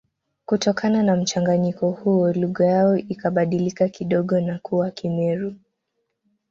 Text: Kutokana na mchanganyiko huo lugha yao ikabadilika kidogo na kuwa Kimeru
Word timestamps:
Kutokana 0.45 1.03
na 1.03 1.15
mchanganyiko 1.15 1.91
huo 1.91 2.33
lugha 2.33 2.65
yao 2.65 2.97
ikabadilika 2.97 3.89
kidogo 3.89 4.39
na 4.39 4.59
kuwa 4.59 4.91
Kimeru 4.91 5.55